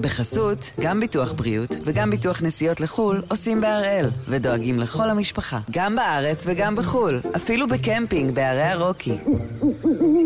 בחסות, 0.00 0.70
גם 0.80 1.00
ביטוח 1.00 1.32
בריאות 1.32 1.76
וגם 1.84 2.10
ביטוח 2.10 2.42
נסיעות 2.42 2.80
לחו"ל 2.80 3.22
עושים 3.28 3.60
בהראל, 3.60 4.06
ודואגים 4.28 4.78
לכל 4.78 5.10
המשפחה, 5.10 5.58
גם 5.70 5.96
בארץ 5.96 6.44
וגם 6.46 6.76
בחו"ל, 6.76 7.20
אפילו 7.36 7.66
בקמפינג 7.68 8.34
בערי 8.34 8.62
הרוקי. 8.62 9.18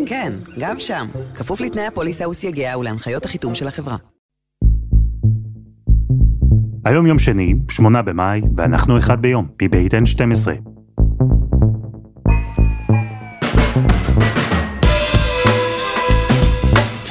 כן, 0.06 0.32
גם 0.58 0.80
שם, 0.80 1.06
כפוף 1.34 1.60
לתנאי 1.60 1.86
הפוליסה 1.86 2.28
וסייגיה 2.28 2.78
ולהנחיות 2.78 3.24
החיתום 3.24 3.54
של 3.54 3.68
החברה. 3.68 3.96
היום 6.84 7.06
יום 7.06 7.18
שני, 7.18 7.54
שמונה 7.70 8.02
במאי, 8.02 8.40
ואנחנו 8.56 8.98
אחד 8.98 9.22
ביום, 9.22 9.46
מבית 9.62 9.94
N12. 9.94 10.73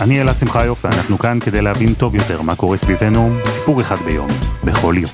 אני 0.03 0.21
אלעד 0.21 0.37
שמחיוף, 0.37 0.85
ואנחנו 0.85 1.19
כאן 1.19 1.39
כדי 1.39 1.61
להבין 1.61 1.93
טוב 1.93 2.15
יותר 2.15 2.41
מה 2.41 2.55
קורה 2.55 2.77
סביבנו, 2.77 3.29
סיפור 3.45 3.81
אחד 3.81 3.95
ביום, 4.05 4.29
בכל 4.63 4.95
יום. 4.97 5.11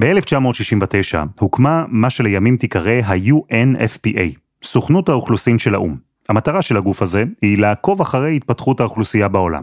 ב-1969 0.00 1.18
הוקמה 1.40 1.84
מה 1.88 2.10
שלימים 2.10 2.56
תיקרא 2.56 3.00
ה-UNFPA, 3.04 4.38
סוכנות 4.62 5.08
האוכלוסין 5.08 5.58
של 5.58 5.74
האו"ם. 5.74 6.11
המטרה 6.32 6.62
של 6.62 6.76
הגוף 6.76 7.02
הזה 7.02 7.24
היא 7.42 7.58
לעקוב 7.58 8.00
אחרי 8.00 8.36
התפתחות 8.36 8.80
האוכלוסייה 8.80 9.28
בעולם. 9.28 9.62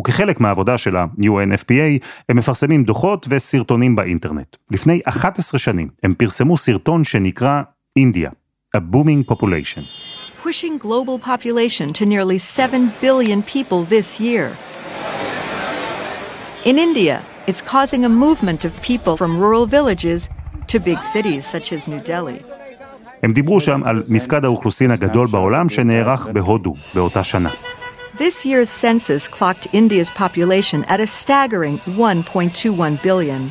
וכחלק 0.00 0.40
מהעבודה 0.40 0.78
של 0.78 0.96
ה-UNFPA, 0.96 2.04
הם 2.28 2.36
מפרסמים 2.36 2.84
דוחות 2.84 3.26
וסרטונים 3.30 3.96
באינטרנט. 3.96 4.56
לפני 4.70 5.00
11 5.04 5.58
שנים 5.58 5.88
הם 6.02 6.14
פרסמו 6.14 6.56
סרטון 6.56 7.04
שנקרא 7.04 7.62
אינדיה, 7.96 8.30
A 8.76 8.80
Booming 8.80 9.32
Population. 9.32 9.82
Pushing 10.44 10.78
global 10.78 11.18
population 11.18 11.86
to 11.98 12.04
nearly 12.04 12.38
7 12.38 12.92
billion 13.00 13.42
people 13.42 13.84
this 13.84 14.20
year. 14.20 14.46
In 16.64 16.76
India, 16.78 17.16
it's 17.48 17.62
causing 17.74 18.04
a 18.04 18.12
movement 18.24 18.60
of 18.68 18.72
people 18.90 19.16
from 19.16 19.40
rural 19.44 19.66
villages 19.78 20.20
to 20.70 20.76
big 20.90 21.00
cities 21.14 21.42
such 21.54 21.72
as 21.76 21.80
New 21.92 22.02
Delhi. 22.12 22.40
הם 23.22 23.32
דיברו 23.32 23.60
שם 23.60 23.80
על 23.84 24.02
מפקד 24.08 24.44
האוכלוסין 24.44 24.90
הגדול 24.90 25.26
בעולם 25.26 25.68
שנערך 25.68 26.26
בהודו 26.32 26.74
באותה 26.94 27.24
שנה. 27.24 27.50
This 28.16 28.44
year's 28.44 28.70
census 28.82 29.28
clocked 29.36 29.66
India's 29.72 30.10
population 30.18 30.84
at 30.88 31.00
a 31.00 31.06
staggering 31.06 31.78
1.21 31.86 33.02
billion. 33.04 33.50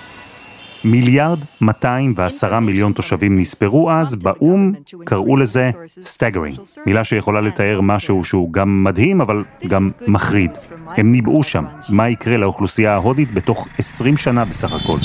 מיליארד 0.84 1.46
210 1.62 2.60
מיליון 2.60 2.92
תושבים 2.94 3.40
נספרו 3.40 3.92
אז, 3.92 4.16
באו"ם 4.16 4.74
קראו 5.04 5.38
לזה 5.38 5.72
staggering, 6.00 6.60
מילה 6.86 7.04
שיכולה 7.04 7.42
לתאר 7.42 7.82
משהו 7.82 8.24
שהוא 8.24 8.54
גם 8.54 8.84
מדהים 8.84 9.22
אבל 9.22 9.44
גם 9.68 9.90
מחריד. 10.08 10.52
הם 10.88 11.12
ניבאו 11.12 11.44
שם 11.44 11.64
מה 11.90 12.10
יקרה 12.10 12.38
לאוכלוסייה 12.38 12.94
ההודית 12.94 13.34
בתוך 13.34 13.68
20 13.78 14.18
שנה 14.18 14.46
בסך 14.46 14.74
הכל. 14.74 15.00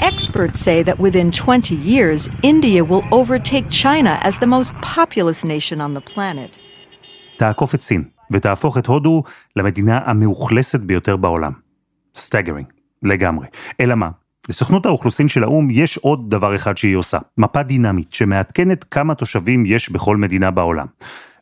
Experts 0.00 0.60
say 0.60 0.82
that 0.84 0.98
within 1.00 1.30
20 1.32 1.74
years, 1.74 2.30
India 2.42 2.84
will 2.84 3.04
overtake 3.10 3.68
China 3.68 4.18
as 4.22 4.38
the 4.38 4.46
most 4.46 4.72
populous 4.80 5.44
nation 5.44 5.80
on 5.80 5.94
the 5.94 6.14
planet. 6.14 6.58
תעקוף 7.36 7.74
את 7.74 7.80
סין 7.80 8.04
ותהפוך 8.32 8.78
את 8.78 8.86
הודו 8.86 9.22
למדינה 9.56 10.00
המאוכלסת 10.04 10.80
ביותר 10.80 11.16
בעולם. 11.16 11.52
staggering, 12.14 12.66
לגמרי. 13.02 13.46
אלא 13.80 13.94
מה? 13.94 14.10
לסוכנות 14.48 14.86
האוכלוסין 14.86 15.28
של 15.28 15.42
האו"ם 15.42 15.68
יש 15.70 15.96
עוד 15.96 16.30
דבר 16.30 16.56
אחד 16.56 16.76
שהיא 16.76 16.96
עושה, 16.96 17.18
מפה 17.38 17.62
דינמית 17.62 18.12
שמעדכנת 18.12 18.84
כמה 18.84 19.14
תושבים 19.14 19.66
יש 19.66 19.90
בכל 19.90 20.16
מדינה 20.16 20.50
בעולם. 20.50 20.86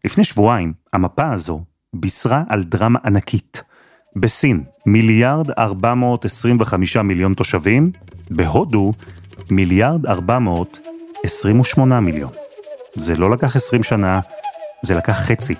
לפני 0.04 0.24
שבועיים, 0.24 0.72
המפה 0.92 1.32
הזו 1.32 1.64
בישרה 1.94 2.42
על 2.48 2.62
דרמה 2.62 2.98
ענקית. 3.04 3.62
בסין, 4.16 4.64
מיליארד 4.86 5.50
425 5.50 6.96
מיליון 6.96 7.34
תושבים, 7.34 7.92
בהודו, 8.31 8.92
מיליארד 9.51 10.07
428 10.07 12.01
מיליון. 12.01 12.31
זה 12.95 13.17
לא 13.17 13.31
לקח 13.31 13.57
20 13.57 13.83
שנה, 13.83 14.20
זה 14.83 14.95
לקח 14.95 15.13
חצי. 15.13 15.55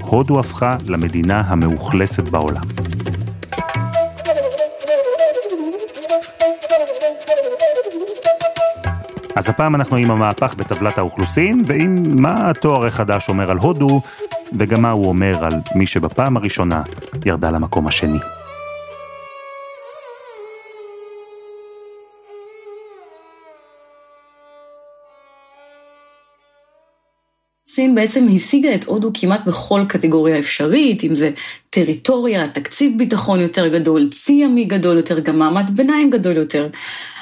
הודו 0.00 0.40
הפכה 0.40 0.76
למדינה 0.86 1.40
המאוכלסת 1.40 2.28
בעולם. 2.28 2.62
אז 9.36 9.48
הפעם 9.48 9.74
אנחנו 9.74 9.96
עם 9.96 10.10
המהפך 10.10 10.54
בטבלת 10.54 10.98
האוכלוסין, 10.98 11.62
ועם 11.66 12.22
מה 12.22 12.50
התואר 12.50 12.86
החדש 12.86 13.28
אומר 13.28 13.50
על 13.50 13.56
הודו, 13.56 14.00
וגם 14.58 14.82
מה 14.82 14.90
הוא 14.90 15.08
אומר 15.08 15.44
על 15.44 15.52
מי 15.74 15.86
שבפעם 15.86 16.36
הראשונה 16.36 16.82
ירדה 17.26 17.50
למקום 17.50 17.86
השני. 17.86 18.18
סין 27.72 27.94
בעצם 27.94 28.26
השיגה 28.36 28.74
את 28.74 28.84
הודו 28.84 29.10
כמעט 29.14 29.44
בכל 29.46 29.82
קטגוריה 29.88 30.38
אפשרית, 30.38 31.04
אם 31.04 31.16
זה 31.16 31.30
טריטוריה, 31.70 32.48
תקציב 32.48 32.98
ביטחון 32.98 33.40
יותר 33.40 33.68
גדול, 33.68 34.08
צי 34.10 34.32
ימי 34.32 34.64
גדול 34.64 34.96
יותר, 34.96 35.18
גם 35.18 35.38
מעמד 35.38 35.76
ביניים 35.76 36.10
גדול 36.10 36.36
יותר. 36.36 36.68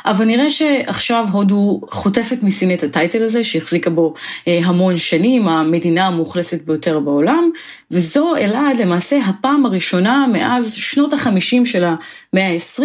אבל 0.04 0.24
נראה 0.24 0.50
שעכשיו 0.50 1.26
הודו 1.32 1.80
חוטפת 1.90 2.42
מסין 2.42 2.74
את 2.74 2.82
הטייטל 2.82 3.24
הזה, 3.24 3.44
שהחזיקה 3.44 3.90
בו 3.90 4.14
אה, 4.48 4.60
המון 4.64 4.96
שנים, 4.96 5.48
המדינה 5.48 6.06
המאוכלסת 6.06 6.62
ביותר 6.62 7.00
בעולם, 7.00 7.50
וזו 7.90 8.36
אלעד 8.36 8.76
למעשה 8.76 9.18
הפעם 9.26 9.66
הראשונה 9.66 10.26
מאז 10.32 10.74
שנות 10.74 11.12
החמישים 11.12 11.66
של 11.66 11.84
המאה 11.84 12.48
ה-20, 12.48 12.82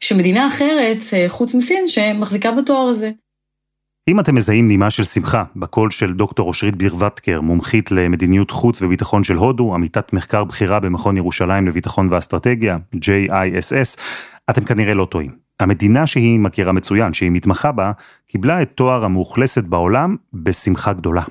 שמדינה 0.00 0.46
אחרת, 0.46 0.98
אה, 1.12 1.28
חוץ 1.28 1.54
מסין, 1.54 1.88
שמחזיקה 1.88 2.50
בתואר 2.50 2.88
הזה. 2.88 3.10
אם 4.08 4.20
אתם 4.20 4.34
מזהים 4.34 4.68
נימה 4.68 4.90
של 4.90 5.04
שמחה 5.04 5.44
בקול 5.56 5.90
של 5.90 6.12
דוקטור 6.12 6.48
אושרית 6.48 6.76
בירוותקר, 6.76 7.40
מומחית 7.40 7.90
למדיניות 7.90 8.50
חוץ 8.50 8.82
וביטחון 8.82 9.24
של 9.24 9.34
הודו, 9.34 9.74
עמיתת 9.74 10.12
מחקר 10.12 10.44
בכירה 10.44 10.80
במכון 10.80 11.16
ירושלים 11.16 11.66
לביטחון 11.66 12.12
ואסטרטגיה, 12.12 12.76
JISS, 12.94 14.00
אתם 14.50 14.64
כנראה 14.64 14.94
לא 14.94 15.04
טועים. 15.04 15.30
המדינה 15.60 16.06
שהיא 16.06 16.38
מכירה 16.38 16.72
מצוין, 16.72 17.12
שהיא 17.12 17.30
מתמחה 17.30 17.72
בה, 17.72 17.92
קיבלה 18.28 18.62
את 18.62 18.70
תואר 18.74 19.04
המאוכלסת 19.04 19.64
בעולם 19.64 20.16
בשמחה 20.34 20.92
גדולה. 20.92 21.22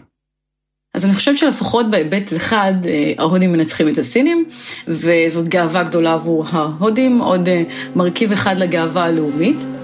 אז 0.94 1.06
אני 1.06 1.14
חושבת 1.14 1.38
שלפחות 1.38 1.92
בהיבט 1.92 2.34
אחד, 2.36 2.74
אה, 2.86 3.14
ההודים 3.18 3.52
מנצחים 3.52 3.90
את 3.90 3.98
הסינים, 3.98 4.46
וזאת 4.88 5.48
גאווה 5.48 5.84
גדולה 5.84 6.14
עבור 6.14 6.46
ההודים, 6.52 7.20
עוד 7.20 7.50
אה, 7.50 7.64
מרכיב 7.96 8.32
אחד 8.32 8.58
לגאווה 8.58 9.04
הלאומית. 9.04 9.75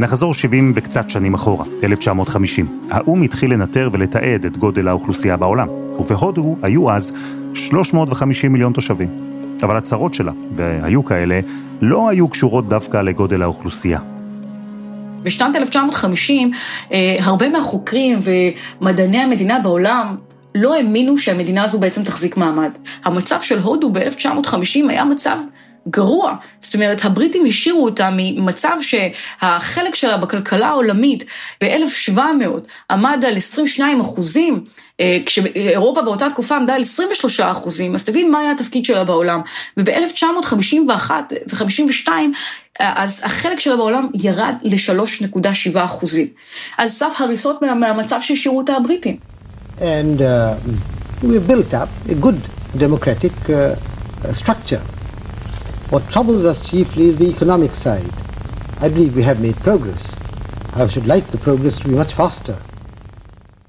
נחזור 0.00 0.34
70 0.34 0.72
וקצת 0.76 1.10
שנים 1.10 1.34
אחורה, 1.34 1.64
1950. 1.84 2.80
האו"ם 2.90 3.22
התחיל 3.22 3.52
לנטר 3.52 3.88
ולתעד 3.92 4.44
את 4.44 4.56
גודל 4.56 4.88
האוכלוסייה 4.88 5.36
בעולם, 5.36 5.68
ובהודו 5.98 6.56
היו 6.62 6.90
אז 6.90 7.12
350 7.54 8.52
מיליון 8.52 8.72
תושבים. 8.72 9.08
אבל 9.62 9.76
הצרות 9.76 10.14
שלה, 10.14 10.32
והיו 10.56 11.04
כאלה, 11.04 11.40
לא 11.80 12.08
היו 12.08 12.28
קשורות 12.28 12.68
דווקא 12.68 12.96
לגודל 12.96 13.42
האוכלוסייה. 13.42 13.98
בשנת 15.22 15.56
1950, 15.56 16.50
אה, 16.92 17.16
הרבה 17.20 17.48
מהחוקרים 17.48 18.18
ומדעני 18.80 19.18
המדינה 19.18 19.58
בעולם 19.58 20.16
לא 20.54 20.74
האמינו 20.74 21.18
שהמדינה 21.18 21.64
הזו 21.64 21.78
בעצם 21.78 22.02
תחזיק 22.04 22.36
מעמד. 22.36 22.70
המצב 23.04 23.40
של 23.40 23.58
הודו 23.58 23.90
ב-1950 23.92 24.88
היה 24.88 25.04
מצב 25.04 25.38
גרוע. 25.88 26.34
זאת 26.60 26.74
אומרת, 26.74 27.04
הבריטים 27.04 27.46
השאירו 27.46 27.84
אותה 27.84 28.10
ממצב 28.12 28.76
שהחלק 28.80 29.94
שלה 29.94 30.16
בכלכלה 30.16 30.68
העולמית 30.68 31.24
ב-1700 31.62 32.20
עמד 32.90 33.24
על 33.26 33.36
22 33.36 34.00
אחוזים, 34.00 34.64
אה, 35.00 35.18
כשאירופה 35.26 36.02
באותה 36.02 36.30
תקופה 36.30 36.56
עמדה 36.56 36.74
על 36.74 36.80
23 36.80 37.40
אחוזים, 37.40 37.94
אז 37.94 38.04
תבין 38.04 38.30
מה 38.30 38.40
היה 38.40 38.52
התפקיד 38.52 38.84
שלה 38.84 39.04
בעולם. 39.04 39.40
וב-1951 39.76 41.10
ו-52, 41.52 42.08
אז 42.80 43.20
החלק 43.24 43.60
שלה 43.60 43.76
בעולם 43.76 44.08
ירד 44.14 44.54
ל-3.7 44.62 45.84
אחוזים. 45.84 46.26
על 46.78 46.88
סף 46.88 47.14
הריסות 47.18 47.62
מהמצב 47.62 48.18
שהשאירו 48.20 48.58
אותה 48.58 48.72
הבריטים. 48.76 49.16
And 49.78 50.20
uh, 50.20 50.54
we 51.22 51.38
built 51.40 51.74
up 51.74 51.88
a 52.08 52.14
good 52.14 52.40
democratic 52.78 53.32
uh, 53.48 54.32
structure. 54.32 54.82
What 55.90 56.02
troubles 56.10 56.44
us 56.46 56.58
chiefly 56.70 57.04
is 57.10 57.18
the 57.18 57.28
economic 57.28 57.72
side. 57.72 58.12
I 58.80 58.88
believe 58.88 59.14
we 59.14 59.22
have 59.22 59.40
made 59.40 59.56
progress. 59.68 60.02
I 60.74 60.86
should 60.88 61.06
like 61.06 61.26
the 61.30 61.38
progress 61.38 61.78
to 61.78 61.88
be 61.88 61.94
much 61.94 62.14
faster. 62.14 62.54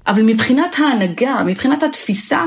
אבל 0.06 0.22
מבחינת 0.22 0.76
ההנהגה, 0.78 1.42
מבחינת 1.46 1.82
התפיסה, 1.82 2.44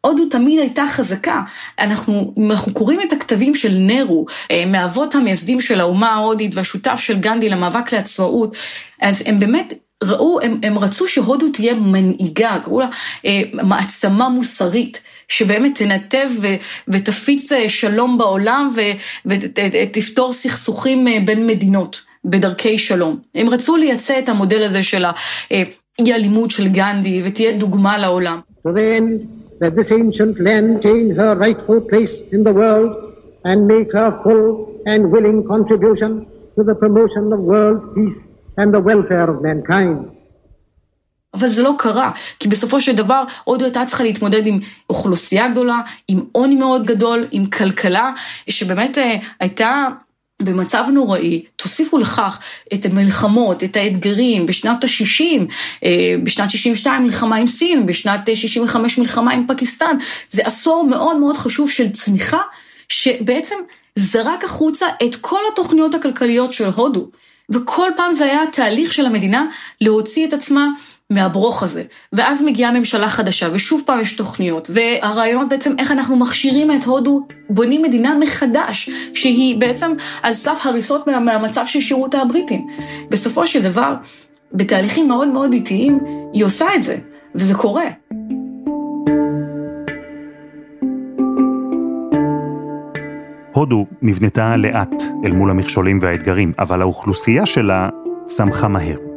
הודו 0.00 0.28
תמיד 0.30 0.58
הייתה 0.58 0.84
חזקה. 0.88 1.42
אנחנו, 1.78 2.34
אם 2.38 2.50
אנחנו 2.50 2.74
קוראים 2.74 3.00
את 3.00 3.12
הכתבים 3.12 3.54
של 3.54 3.72
נרו, 3.78 4.26
אה, 4.50 4.64
מאבות 4.66 5.14
המייסדים 5.14 5.60
של 5.60 5.80
האומה 5.80 6.08
ההודית 6.08 6.54
והשותף 6.54 6.98
של 7.00 7.18
גנדי 7.18 7.48
למאבק 7.48 7.92
לעצמאות, 7.92 8.56
אז 9.00 9.22
הם 9.26 9.38
באמת 9.38 9.74
ראו, 10.04 10.38
הם, 10.42 10.60
הם 10.62 10.78
רצו 10.78 11.08
שהודו 11.08 11.48
תהיה 11.52 11.74
מנהיגה, 11.74 12.58
קראו 12.64 12.80
לה 12.80 12.88
אה, 13.26 13.42
מעצמה 13.52 14.28
מוסרית, 14.28 15.02
שבאמת 15.30 15.78
תנתב 15.78 16.28
ו, 16.42 16.46
ותפיץ 16.88 17.52
אה, 17.52 17.68
שלום 17.68 18.18
בעולם 18.18 18.70
ו, 18.76 18.80
ותפתור 19.26 20.32
סכסוכים 20.32 21.08
אה, 21.08 21.18
בין 21.26 21.46
מדינות 21.46 22.02
בדרכי 22.24 22.78
שלום. 22.78 23.18
הם 23.34 23.48
רצו 23.48 23.76
לייצא 23.76 24.18
את 24.18 24.28
המודל 24.28 24.62
הזה 24.62 24.82
של 24.82 25.04
האי-אלימות 25.04 26.50
אה, 26.50 26.56
של 26.56 26.68
גנדי 26.68 27.22
ותהיה 27.24 27.52
דוגמה 27.52 27.98
לעולם. 27.98 28.40
And 38.60 38.74
the 38.74 38.80
welfare 38.80 39.28
of 39.32 39.38
mankind. 39.40 40.19
אבל 41.34 41.48
זה 41.48 41.62
לא 41.62 41.74
קרה, 41.78 42.10
כי 42.38 42.48
בסופו 42.48 42.80
של 42.80 42.92
דבר 42.92 43.24
הודו 43.44 43.64
הייתה 43.64 43.84
צריכה 43.84 44.04
להתמודד 44.04 44.46
עם 44.46 44.58
אוכלוסייה 44.90 45.48
גדולה, 45.48 45.78
עם 46.08 46.20
עוני 46.32 46.54
מאוד 46.54 46.86
גדול, 46.86 47.26
עם 47.30 47.44
כלכלה, 47.46 48.10
שבאמת 48.50 48.98
הייתה 49.40 49.86
במצב 50.42 50.84
נוראי, 50.92 51.44
תוסיפו 51.56 51.98
לכך 51.98 52.38
את 52.74 52.84
המלחמות, 52.84 53.64
את 53.64 53.76
האתגרים, 53.76 54.46
בשנת 54.46 54.84
ה-60, 54.84 55.52
אה, 55.84 56.14
בשנת 56.22 56.50
62 56.50 57.02
מלחמה 57.02 57.36
עם 57.36 57.46
סין, 57.46 57.86
בשנת 57.86 58.36
65 58.36 58.98
מלחמה 58.98 59.32
עם 59.32 59.46
פקיסטן, 59.46 59.96
זה 60.28 60.42
עשור 60.46 60.84
מאוד 60.84 61.16
מאוד 61.16 61.36
חשוב 61.36 61.70
של 61.70 61.90
צמיחה, 61.90 62.40
שבעצם 62.88 63.56
זרק 63.96 64.44
החוצה 64.44 64.86
את 65.04 65.16
כל 65.16 65.40
התוכניות 65.52 65.94
הכלכליות 65.94 66.52
של 66.52 66.68
הודו. 66.74 67.08
וכל 67.50 67.90
פעם 67.96 68.14
זה 68.14 68.24
היה 68.24 68.40
תהליך 68.52 68.92
של 68.92 69.06
המדינה 69.06 69.46
להוציא 69.80 70.28
את 70.28 70.32
עצמה 70.32 70.66
מהברוך 71.10 71.62
הזה. 71.62 71.82
ואז 72.12 72.42
מגיעה 72.42 72.72
ממשלה 72.72 73.08
חדשה, 73.08 73.48
ושוב 73.52 73.82
פעם 73.86 74.00
יש 74.00 74.12
תוכניות, 74.16 74.70
והרעיונות 74.72 75.48
בעצם 75.48 75.74
איך 75.78 75.92
אנחנו 75.92 76.16
מכשירים 76.16 76.72
את 76.72 76.84
הודו, 76.84 77.26
בונים 77.50 77.82
מדינה 77.82 78.18
מחדש, 78.20 78.90
שהיא 79.14 79.60
בעצם 79.60 79.92
על 80.22 80.32
סף 80.32 80.60
הריסות 80.64 81.06
מה, 81.06 81.20
מהמצב 81.20 81.66
שהשאירו 81.66 82.02
אותה 82.02 82.18
הבריטים. 82.18 82.66
בסופו 83.08 83.46
של 83.46 83.62
דבר, 83.62 83.94
בתהליכים 84.52 85.08
מאוד 85.08 85.28
מאוד 85.28 85.52
איטיים, 85.52 85.98
היא 86.32 86.44
עושה 86.44 86.66
את 86.74 86.82
זה, 86.82 86.96
וזה 87.34 87.54
קורה. 87.54 87.84
הודו 93.52 93.86
נבנתה 94.02 94.56
לאט 94.56 95.02
אל 95.24 95.32
מול 95.32 95.50
המכשולים 95.50 95.98
והאתגרים, 96.02 96.52
אבל 96.58 96.80
האוכלוסייה 96.80 97.46
שלה 97.46 97.88
צמחה 98.24 98.68
מהר. 98.68 99.09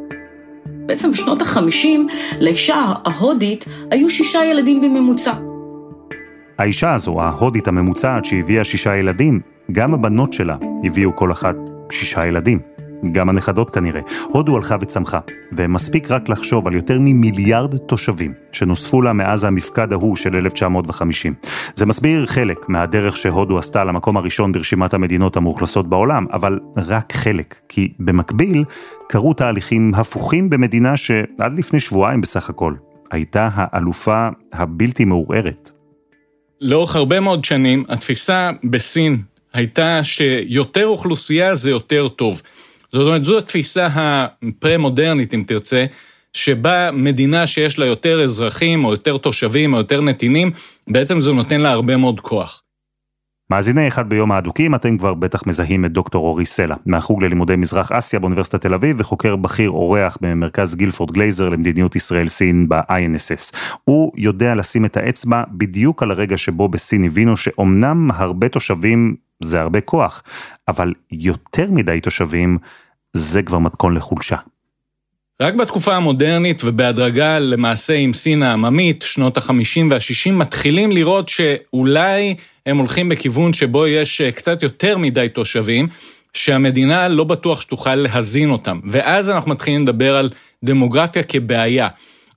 בעצם 0.86 1.10
בשנות 1.10 1.42
החמישים, 1.42 2.08
לאישה 2.40 2.92
ההודית 3.04 3.64
היו 3.90 4.10
שישה 4.10 4.44
ילדים 4.44 4.80
בממוצע. 4.80 5.32
האישה 6.58 6.94
הזו, 6.94 7.20
ההודית 7.20 7.68
הממוצעת 7.68 8.24
שהביאה 8.24 8.64
שישה 8.64 8.96
ילדים, 8.96 9.40
גם 9.72 9.94
הבנות 9.94 10.32
שלה 10.32 10.56
הביאו 10.84 11.16
כל 11.16 11.32
אחת 11.32 11.56
שישה 11.92 12.26
ילדים. 12.26 12.73
גם 13.12 13.28
הנכדות 13.28 13.70
כנראה. 13.70 14.00
הודו 14.22 14.56
הלכה 14.56 14.76
וצמחה, 14.80 15.20
ומספיק 15.56 16.10
רק 16.10 16.28
לחשוב 16.28 16.66
על 16.66 16.74
יותר 16.74 16.96
ממיליארד 17.00 17.76
תושבים 17.76 18.32
שנוספו 18.52 19.02
לה 19.02 19.12
מאז 19.12 19.44
המפקד 19.44 19.92
ההוא 19.92 20.16
של 20.16 20.36
1950. 20.36 21.34
זה 21.74 21.86
מסביר 21.86 22.26
חלק 22.26 22.68
מהדרך 22.68 23.16
שהודו 23.16 23.58
עשתה 23.58 23.84
למקום 23.84 24.16
הראשון 24.16 24.52
ברשימת 24.52 24.94
המדינות 24.94 25.36
המאוכלסות 25.36 25.88
בעולם, 25.88 26.26
אבל 26.32 26.60
רק 26.76 27.12
חלק, 27.12 27.54
כי 27.68 27.92
במקביל 27.98 28.64
קרו 29.08 29.34
תהליכים 29.34 29.92
הפוכים 29.94 30.50
במדינה 30.50 30.96
שעד 30.96 31.58
לפני 31.58 31.80
שבועיים 31.80 32.20
בסך 32.20 32.50
הכל 32.50 32.74
הייתה 33.10 33.48
האלופה 33.54 34.28
הבלתי 34.52 35.04
מעורערת. 35.04 35.70
לאורך 36.60 36.96
הרבה 36.96 37.20
מאוד 37.20 37.44
שנים, 37.44 37.84
התפיסה 37.88 38.50
בסין 38.70 39.22
הייתה 39.52 40.00
שיותר 40.02 40.86
אוכלוסייה 40.86 41.54
זה 41.54 41.70
יותר 41.70 42.08
טוב. 42.08 42.42
זאת 42.94 43.06
אומרת, 43.06 43.24
זו 43.24 43.38
התפיסה 43.38 43.86
הפרה-מודרנית, 43.86 45.34
אם 45.34 45.44
תרצה, 45.46 45.84
שבה 46.32 46.90
מדינה 46.92 47.46
שיש 47.46 47.78
לה 47.78 47.86
יותר 47.86 48.24
אזרחים, 48.24 48.84
או 48.84 48.92
יותר 48.92 49.16
תושבים, 49.16 49.72
או 49.72 49.78
יותר 49.78 50.00
נתינים, 50.00 50.50
בעצם 50.88 51.20
זה 51.20 51.32
נותן 51.32 51.60
לה 51.60 51.70
הרבה 51.70 51.96
מאוד 51.96 52.20
כוח. 52.20 52.62
מאזיני 53.50 53.88
אחד 53.88 54.08
ביום 54.08 54.32
האדוקים, 54.32 54.74
אתם 54.74 54.98
כבר 54.98 55.14
בטח 55.14 55.46
מזהים 55.46 55.84
את 55.84 55.92
דוקטור 55.92 56.26
אורי 56.26 56.44
סלע, 56.44 56.76
מהחוג 56.86 57.22
ללימודי 57.22 57.56
מזרח 57.56 57.92
אסיה 57.92 58.20
באוניברסיטת 58.20 58.60
תל 58.60 58.74
אביב, 58.74 58.96
וחוקר 59.00 59.36
בכיר 59.36 59.70
אורח 59.70 60.18
במרכז 60.20 60.74
גילפורד 60.74 61.10
גלייזר 61.10 61.48
למדיניות 61.48 61.96
ישראל-סין 61.96 62.68
ב-INSS. 62.68 63.56
הוא 63.84 64.12
יודע 64.16 64.54
לשים 64.54 64.84
את 64.84 64.96
האצבע 64.96 65.42
בדיוק 65.52 66.02
על 66.02 66.10
הרגע 66.10 66.36
שבו 66.36 66.68
בסין 66.68 67.04
הבינו 67.04 67.36
שאומנם 67.36 68.10
הרבה 68.10 68.48
תושבים 68.48 69.16
זה 69.42 69.60
הרבה 69.60 69.80
כוח, 69.80 70.22
אבל 70.68 70.92
יותר 71.12 71.70
מדי 71.70 72.00
תושבים 72.00 72.58
זה 73.16 73.42
כבר 73.42 73.58
מתכון 73.58 73.94
לחולשה. 73.94 74.36
רק 75.42 75.54
בתקופה 75.54 75.94
המודרנית 75.94 76.64
ובהדרגה 76.64 77.38
למעשה 77.38 77.94
עם 77.94 78.12
סין 78.12 78.42
העממית, 78.42 79.02
שנות 79.02 79.38
ה-50 79.38 79.80
וה-60, 79.90 80.32
מתחילים 80.32 80.92
לראות 80.92 81.28
שאולי 81.28 82.34
הם 82.66 82.78
הולכים 82.78 83.08
בכיוון 83.08 83.52
שבו 83.52 83.86
יש 83.86 84.20
אה, 84.20 84.32
קצת 84.32 84.62
יותר 84.62 84.98
מדי 84.98 85.28
תושבים, 85.28 85.88
שהמדינה 86.34 87.08
לא 87.08 87.24
בטוח 87.24 87.60
שתוכל 87.60 87.94
להזין 87.94 88.50
אותם. 88.50 88.80
ואז 88.84 89.30
אנחנו 89.30 89.50
מתחילים 89.50 89.82
לדבר 89.82 90.16
על 90.16 90.30
דמוגרפיה 90.64 91.22
כבעיה. 91.22 91.88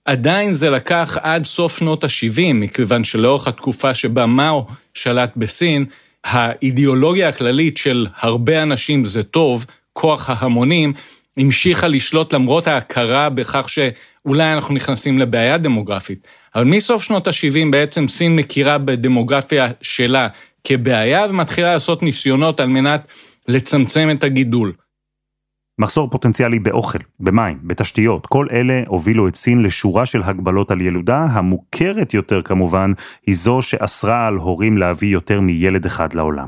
עדיין 0.05 0.53
זה 0.53 0.69
לקח 0.69 1.17
עד 1.21 1.43
סוף 1.43 1.77
שנות 1.77 2.03
ה-70, 2.03 2.53
מכיוון 2.53 3.03
שלאורך 3.03 3.47
התקופה 3.47 3.93
שבה 3.93 4.25
מאו 4.25 4.67
שלט 4.93 5.31
בסין, 5.35 5.85
האידיאולוגיה 6.27 7.29
הכללית 7.29 7.77
של 7.77 8.07
הרבה 8.17 8.63
אנשים 8.63 9.05
זה 9.05 9.23
טוב, 9.23 9.65
כוח 9.93 10.29
ההמונים, 10.29 10.93
המשיכה 11.37 11.87
לשלוט 11.87 12.33
למרות 12.33 12.67
ההכרה 12.67 13.29
בכך 13.29 13.69
שאולי 13.69 14.53
אנחנו 14.53 14.75
נכנסים 14.75 15.19
לבעיה 15.19 15.57
דמוגרפית. 15.57 16.27
אבל 16.55 16.63
מסוף 16.63 17.03
שנות 17.03 17.27
ה-70 17.27 17.71
בעצם 17.71 18.07
סין 18.07 18.35
מכירה 18.35 18.77
בדמוגרפיה 18.77 19.67
שלה 19.81 20.27
כבעיה 20.63 21.25
ומתחילה 21.29 21.73
לעשות 21.73 22.03
ניסיונות 22.03 22.59
על 22.59 22.67
מנת 22.67 23.07
לצמצם 23.47 24.09
את 24.11 24.23
הגידול. 24.23 24.73
מחסור 25.79 26.09
פוטנציאלי 26.09 26.59
באוכל, 26.59 26.99
במים, 27.19 27.57
בתשתיות, 27.63 28.25
כל 28.25 28.47
אלה 28.51 28.81
הובילו 28.87 29.27
את 29.27 29.35
סין 29.35 29.63
לשורה 29.63 30.05
של 30.05 30.21
הגבלות 30.23 30.71
על 30.71 30.81
ילודה, 30.81 31.25
המוכרת 31.31 32.13
יותר 32.13 32.41
כמובן, 32.41 32.91
היא 33.25 33.35
זו 33.35 33.61
שאסרה 33.61 34.27
על 34.27 34.35
הורים 34.35 34.77
להביא 34.77 35.09
יותר 35.09 35.41
מילד 35.41 35.85
אחד 35.85 36.13
לעולם. 36.13 36.47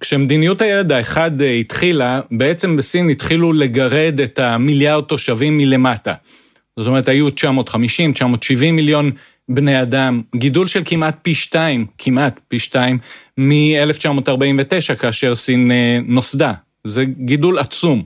כשמדיניות 0.00 0.60
הילד 0.60 0.92
האחד 0.92 1.42
אה, 1.42 1.50
התחילה, 1.50 2.20
בעצם 2.30 2.76
בסין 2.76 3.10
התחילו 3.10 3.52
לגרד 3.52 4.20
את 4.24 4.38
המיליארד 4.38 5.04
תושבים 5.04 5.58
מלמטה. 5.58 6.14
זאת 6.78 6.86
אומרת, 6.86 7.08
היו 7.08 7.30
950, 7.30 8.12
970 8.12 8.76
מיליון 8.76 9.10
בני 9.48 9.82
אדם, 9.82 10.22
גידול 10.36 10.66
של 10.66 10.82
כמעט 10.84 11.18
פי 11.22 11.34
שתיים, 11.34 11.86
כמעט 11.98 12.40
פי 12.48 12.58
שתיים, 12.58 12.98
מ-1949, 13.38 14.96
כאשר 14.96 15.34
סין 15.34 15.70
אה, 15.70 15.98
נוסדה. 16.06 16.52
זה 16.84 17.04
גידול 17.04 17.58
עצום. 17.58 18.02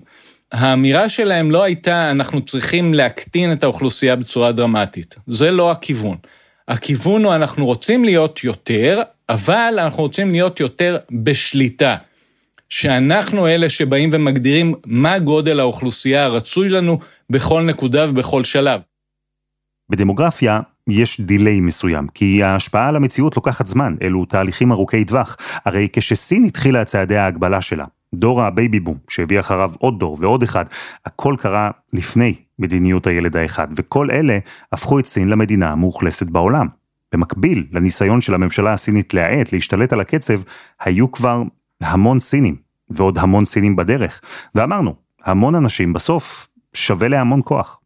האמירה 0.53 1.09
שלהם 1.09 1.51
לא 1.51 1.63
הייתה, 1.63 2.11
אנחנו 2.11 2.43
צריכים 2.43 2.95
להקטין 2.95 3.53
את 3.53 3.63
האוכלוסייה 3.63 4.17
בצורה 4.17 4.53
דרמטית. 4.53 5.15
זה 5.27 5.51
לא 5.51 5.71
הכיוון. 5.71 6.17
הכיוון 6.69 7.25
הוא, 7.25 7.35
אנחנו 7.35 7.67
רוצים 7.67 8.05
להיות 8.05 8.45
יותר, 8.45 9.03
אבל 9.29 9.79
אנחנו 9.79 10.03
רוצים 10.03 10.31
להיות 10.31 10.61
יותר 10.61 10.97
בשליטה. 11.13 11.97
שאנחנו 12.69 13.49
אלה 13.49 13.71
שבאים 13.71 14.11
ומגדירים 14.13 14.75
מה 14.87 15.19
גודל 15.19 15.61
האוכלוסייה 15.61 16.25
הרצוי 16.25 16.69
לנו 16.69 16.99
בכל 17.31 17.63
נקודה 17.63 18.11
ובכל 18.11 18.45
שלב. 18.45 18.81
בדמוגרפיה 19.91 20.61
יש 20.89 21.21
delay 21.21 21.61
מסוים, 21.61 22.07
כי 22.15 22.43
ההשפעה 22.43 22.89
על 22.89 22.97
המציאות 22.97 23.37
לוקחת 23.37 23.67
זמן, 23.67 23.95
אלו 24.03 24.25
תהליכים 24.25 24.73
ארוכי 24.73 25.05
טווח. 25.05 25.37
הרי 25.65 25.89
כשסין 25.93 26.45
התחילה 26.45 26.83
את 26.83 26.87
צעדי 26.87 27.17
ההגבלה 27.17 27.63
שלה, 27.63 27.85
דור 28.15 28.43
ה 28.43 28.50
baby 28.50 28.81
boom, 28.81 28.97
שהביא 29.09 29.41
אחריו 29.41 29.71
עוד 29.79 29.99
דור 29.99 30.19
ועוד 30.21 30.43
אחד, 30.43 30.65
הכל 31.07 31.35
קרה 31.39 31.71
לפני 31.93 32.35
מדיניות 32.59 33.07
הילד 33.07 33.37
האחד, 33.37 33.69
וכל 33.77 34.11
אלה 34.11 34.39
הפכו 34.73 34.99
את 34.99 35.07
סין 35.07 35.29
למדינה 35.29 35.73
המאוכלסת 35.73 36.27
בעולם. 36.27 36.67
במקביל 37.15 37.67
לניסיון 37.73 38.21
של 38.21 38.35
הממשלה 38.35 38.73
הסינית 38.73 39.15
להאט, 39.15 39.53
להשתלט 39.53 39.93
על 39.93 40.01
הקצב, 40.01 40.41
היו 40.81 41.13
כבר 41.13 41.43
המון 41.83 42.21
סינים, 42.21 42.57
ועוד 42.91 43.19
המון 43.19 43.45
סינים 43.45 43.77
בדרך. 43.77 44.21
ואמרנו, 44.55 44.95
המון 45.25 45.55
אנשים 45.55 45.93
בסוף 45.93 46.49
שווה 46.75 47.09
להמון 47.09 47.41
כוח. 47.45 47.81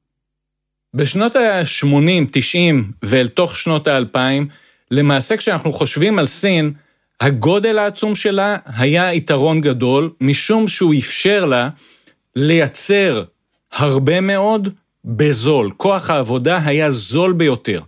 בשנות 0.94 1.36
ה-80, 1.36 2.26
90 2.30 2.92
ואל 3.02 3.28
תוך 3.28 3.56
שנות 3.56 3.88
ה-2000, 3.88 4.44
למעשה 4.90 5.36
כשאנחנו 5.36 5.72
חושבים 5.72 6.18
על 6.18 6.26
סין, 6.26 6.72
הגודל 7.20 7.78
העצום 7.78 8.14
שלה 8.14 8.56
היה 8.76 9.14
יתרון 9.14 9.60
גדול, 9.60 10.10
משום 10.20 10.68
שהוא 10.68 10.94
אפשר 10.98 11.44
לה 11.44 11.68
לייצר 12.36 13.24
הרבה 13.72 14.20
מאוד 14.20 14.68
בזול. 15.04 15.70
כוח 15.76 16.10
העבודה 16.10 16.60
היה 16.64 16.90
זול 16.90 17.32
ביותר. 17.32 17.80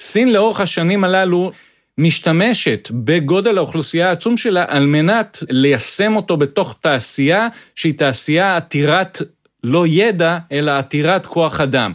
סין 0.00 0.32
לאורך 0.32 0.60
השנים 0.60 1.04
הללו 1.04 1.52
משתמשת 1.98 2.88
בגודל 2.92 3.58
האוכלוסייה 3.58 4.08
העצום 4.08 4.36
שלה 4.36 4.64
על 4.68 4.86
מנת 4.86 5.38
ליישם 5.48 6.16
אותו 6.16 6.36
בתוך 6.36 6.76
תעשייה 6.80 7.48
שהיא 7.74 7.98
תעשייה 7.98 8.56
עתירת 8.56 9.22
לא 9.64 9.86
ידע, 9.86 10.38
אלא 10.52 10.70
עתירת 10.70 11.26
כוח 11.26 11.60
אדם. 11.60 11.92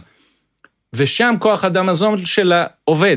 ושם 0.94 1.34
כוח 1.38 1.64
אדם 1.64 1.88
הזול 1.88 2.24
שלה 2.24 2.66
עובד. 2.84 3.16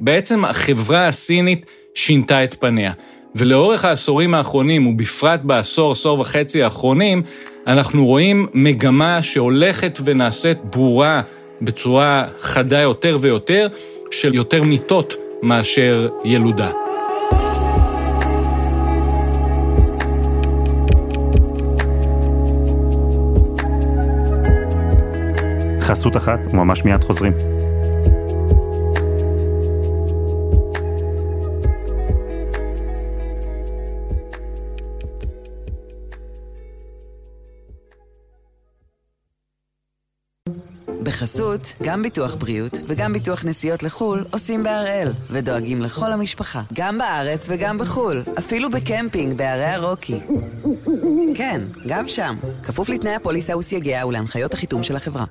בעצם 0.00 0.44
החברה 0.44 1.08
הסינית 1.08 1.66
שינתה 1.96 2.44
את 2.44 2.54
פניה. 2.60 2.92
ולאורך 3.34 3.84
העשורים 3.84 4.34
האחרונים, 4.34 4.86
ובפרט 4.86 5.40
בעשור, 5.42 5.92
עשור 5.92 6.20
וחצי 6.20 6.62
האחרונים, 6.62 7.22
אנחנו 7.66 8.06
רואים 8.06 8.46
מגמה 8.54 9.22
שהולכת 9.22 9.98
ונעשית 10.04 10.58
ברורה 10.64 11.22
בצורה 11.62 12.24
חדה 12.38 12.80
יותר 12.80 13.18
ויותר, 13.20 13.68
של 14.10 14.34
יותר 14.34 14.62
מיטות 14.62 15.14
מאשר 15.42 16.08
ילודה. 16.24 16.70
חסות 25.80 26.16
אחת, 26.16 26.40
וממש 26.52 26.84
מיד 26.84 27.04
חוזרים. 27.04 27.32
בחסות, 41.26 41.74
גם 41.82 42.02
ביטוח 42.02 42.34
בריאות 42.34 42.72
וגם 42.86 43.12
ביטוח 43.12 43.44
נסיעות 43.44 43.82
לחו"ל 43.82 44.24
עושים 44.32 44.62
בהראל, 44.62 45.08
ודואגים 45.30 45.82
לכל 45.82 46.12
המשפחה, 46.12 46.62
גם 46.72 46.98
בארץ 46.98 47.46
וגם 47.50 47.78
בחו"ל, 47.78 48.22
אפילו 48.38 48.70
בקמפינג 48.70 49.36
בערי 49.36 49.64
הרוקי. 49.64 50.20
כן, 51.36 51.60
גם 51.88 52.08
שם, 52.08 52.36
כפוף 52.64 52.88
לתנאי 52.88 53.14
הפוליסה 53.14 53.56
וסייגיה 53.56 54.06
ולהנחיות 54.06 54.54
החיתום 54.54 54.82
של 54.82 54.96
החברה. 54.96 55.24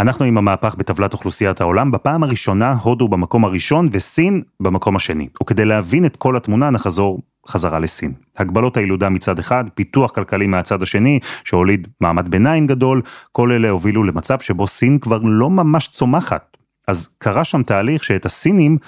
אנחנו 0.00 0.24
עם 0.24 0.38
המהפך 0.38 0.74
בטבלת 0.74 1.12
אוכלוסיית 1.12 1.60
העולם, 1.60 1.90
בפעם 1.90 2.22
הראשונה 2.22 2.72
הודו 2.72 3.08
במקום 3.08 3.44
הראשון 3.44 3.88
וסין 3.92 4.42
במקום 4.60 4.96
השני. 4.96 5.28
וכדי 5.42 5.64
להבין 5.64 6.06
את 6.06 6.16
כל 6.16 6.36
התמונה 6.36 6.70
נחזור 6.70 7.20
חזרה 7.48 7.78
לסין. 7.78 8.12
הגבלות 8.38 8.76
הילודה 8.76 9.08
מצד 9.08 9.38
אחד, 9.38 9.64
פיתוח 9.74 10.10
כלכלי 10.10 10.46
מהצד 10.46 10.82
השני, 10.82 11.18
שהוליד 11.44 11.88
מעמד 12.00 12.30
ביניים 12.30 12.66
גדול, 12.66 13.02
כל 13.32 13.52
אלה 13.52 13.70
הובילו 13.70 14.04
למצב 14.04 14.40
שבו 14.40 14.66
סין 14.66 14.98
כבר 14.98 15.18
לא 15.22 15.50
ממש 15.50 15.88
צומחת. 15.88 16.56
אז 16.88 17.08
קרה 17.18 17.44
שם 17.44 17.62
תהליך 17.62 18.04
שאת 18.04 18.26
הסינים 18.26 18.78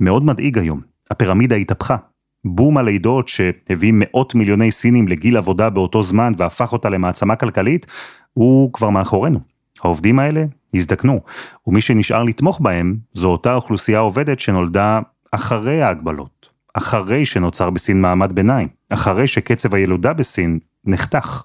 מאוד 0.00 0.24
מדאיג 0.24 0.58
היום. 0.58 0.80
הפירמידה 1.10 1.56
התהפכה. 1.56 1.96
בום 2.44 2.78
הלידות 2.78 3.28
שהביא 3.28 3.92
מאות 3.94 4.34
מיליוני 4.34 4.70
סינים 4.70 5.08
לגיל 5.08 5.36
עבודה 5.36 5.70
באותו 5.70 6.02
זמן 6.02 6.32
והפך 6.36 6.72
אותה 6.72 6.88
למעצמה 6.88 7.36
כלכלית, 7.36 7.86
הוא 8.32 8.72
כבר 8.72 8.90
מאחורינו. 8.90 9.40
העובדים 9.82 10.18
האלה 10.18 10.44
הזדקנו, 10.74 11.20
ומי 11.66 11.80
שנשאר 11.80 12.22
לתמוך 12.22 12.60
בהם 12.60 12.96
זו 13.10 13.30
אותה 13.30 13.54
אוכלוסייה 13.54 13.98
עובדת 13.98 14.40
שנולדה 14.40 15.00
אחרי 15.32 15.82
ההגבלות, 15.82 16.48
אחרי 16.74 17.26
שנוצר 17.26 17.70
בסין 17.70 18.00
מעמד 18.00 18.32
ביניים, 18.32 18.68
אחרי 18.88 19.26
שקצב 19.26 19.74
הילודה 19.74 20.12
בסין 20.12 20.58
נחתך. 20.84 21.42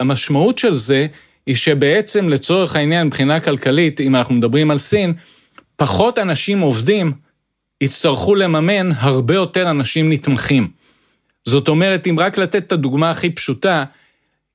המשמעות 0.00 0.58
של 0.58 0.74
זה 0.74 1.06
היא 1.46 1.56
שבעצם 1.56 2.28
לצורך 2.28 2.76
העניין 2.76 3.06
מבחינה 3.06 3.40
כלכלית, 3.40 4.00
אם 4.00 4.16
אנחנו 4.16 4.34
מדברים 4.34 4.70
על 4.70 4.78
סין, 4.78 5.12
פחות 5.76 6.18
אנשים 6.18 6.60
עובדים 6.60 7.12
יצטרכו 7.80 8.34
לממן 8.34 8.92
הרבה 8.92 9.34
יותר 9.34 9.70
אנשים 9.70 10.12
נתמכים. 10.12 10.68
זאת 11.48 11.68
אומרת, 11.68 12.06
אם 12.06 12.16
רק 12.18 12.38
לתת 12.38 12.66
את 12.66 12.72
הדוגמה 12.72 13.10
הכי 13.10 13.30
פשוטה, 13.30 13.84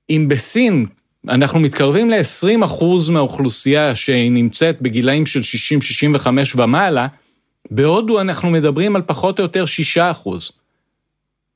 אם 0.09 0.25
בסין 0.29 0.85
אנחנו 1.27 1.59
מתקרבים 1.59 2.09
ל-20% 2.09 2.83
מהאוכלוסייה 3.11 3.95
שהיא 3.95 4.31
נמצאת 4.31 4.81
בגילאים 4.81 5.25
של 5.25 5.39
60-65 6.19 6.27
ומעלה, 6.55 7.07
בהודו 7.71 8.21
אנחנו 8.21 8.49
מדברים 8.49 8.95
על 8.95 9.01
פחות 9.01 9.39
או 9.39 9.43
יותר 9.43 9.65
6%. 9.97 10.29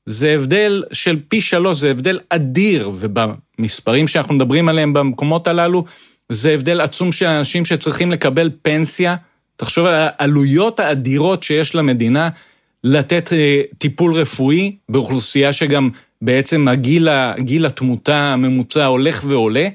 זה 0.06 0.30
הבדל 0.30 0.82
של 0.92 1.20
פי 1.28 1.40
שלוש, 1.40 1.78
זה 1.78 1.90
הבדל 1.90 2.20
אדיר, 2.28 2.90
ובמספרים 2.94 4.08
שאנחנו 4.08 4.34
מדברים 4.34 4.68
עליהם 4.68 4.92
במקומות 4.92 5.46
הללו, 5.46 5.84
זה 6.28 6.50
הבדל 6.50 6.80
עצום 6.80 7.12
של 7.12 7.26
אנשים 7.26 7.64
שצריכים 7.64 8.12
לקבל 8.12 8.50
פנסיה. 8.62 9.16
תחשוב 9.56 9.86
על 9.86 9.94
העלויות 9.94 10.80
האדירות 10.80 11.42
שיש 11.42 11.74
למדינה 11.74 12.28
לתת 12.84 13.32
אה, 13.32 13.62
טיפול 13.78 14.14
רפואי 14.14 14.76
באוכלוסייה 14.88 15.52
שגם 15.52 15.90
בעצם 16.22 16.68
הגיל, 16.68 17.08
גיל 17.38 17.66
התמותה 17.66 18.16
הממוצע 18.16 18.84
הולך 18.84 19.24
ועולה. 19.26 19.68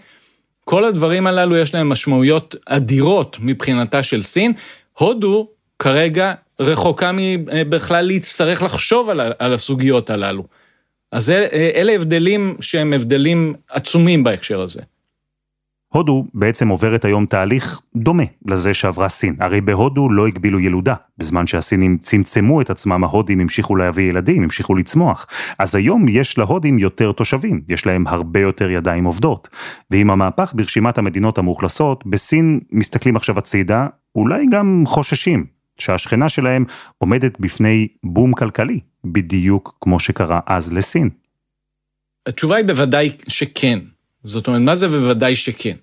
כל 0.65 0.84
הדברים 0.84 1.27
הללו 1.27 1.58
יש 1.58 1.74
להם 1.74 1.89
משמעויות 1.89 2.55
אדירות 2.65 3.38
מבחינתה 3.39 4.03
של 4.03 4.22
סין. 4.22 4.53
הודו 4.98 5.48
כרגע 5.79 6.33
רחוקה 6.59 7.12
מבכלל 7.12 8.07
להצטרך 8.07 8.63
לחשוב 8.63 9.09
על, 9.09 9.21
על 9.39 9.53
הסוגיות 9.53 10.09
הללו. 10.09 10.43
אז 11.12 11.29
אלה 11.75 11.93
הבדלים 11.93 12.55
שהם 12.59 12.93
הבדלים 12.93 13.53
עצומים 13.69 14.24
בהקשר 14.24 14.62
הזה. 14.62 14.81
הודו 15.93 16.25
בעצם 16.33 16.67
עוברת 16.67 17.05
היום 17.05 17.25
תהליך 17.25 17.81
דומה 17.95 18.24
לזה 18.45 18.74
שעברה 18.74 19.09
סין. 19.09 19.36
הרי 19.39 19.62
בהודו 19.62 20.09
לא 20.09 20.27
הגבילו 20.27 20.59
ילודה, 20.59 20.95
בזמן 21.17 21.48
שהסינים 21.48 21.98
צמצמו 22.01 22.62
את 22.62 22.69
עצמם, 22.69 23.03
ההודים 23.03 23.39
המשיכו 23.39 23.75
להביא 23.75 24.09
ילדים, 24.09 24.43
המשיכו 24.43 24.75
לצמוח. 24.75 25.27
אז 25.59 25.75
היום 25.75 26.07
יש 26.07 26.38
להודים 26.38 26.79
יותר 26.79 27.12
תושבים, 27.12 27.62
יש 27.69 27.86
להם 27.86 28.07
הרבה 28.07 28.39
יותר 28.39 28.71
ידיים 28.71 29.05
עובדות. 29.05 29.48
ועם 29.91 30.12
המהפך 30.12 30.53
ברשימת 30.55 30.98
המדינות 30.98 31.38
המאוכלסות, 31.38 32.05
בסין 32.05 32.59
מסתכלים 32.71 33.15
עכשיו 33.15 33.38
הצידה, 33.38 33.88
אולי 34.15 34.45
גם 34.51 34.83
חוששים 34.88 35.59
שהשכנה 35.81 36.29
שלהם 36.29 36.65
עומדת 36.98 37.39
בפני 37.39 37.88
בום 38.03 38.33
כלכלי, 38.33 38.79
בדיוק 39.03 39.77
כמו 39.81 40.00
שקרה 40.00 40.39
אז 40.45 40.74
לסין. 40.74 41.09
התשובה 42.25 42.55
היא 42.55 42.65
בוודאי 42.65 43.12
שכן. 43.27 43.79
זאת 44.24 44.48
אומרת, 44.48 44.62
מה 44.62 44.75
זה 44.75 44.88
בוודאי 44.88 45.36
שכן? 45.36 45.75